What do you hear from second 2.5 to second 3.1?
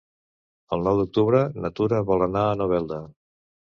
a Novelda.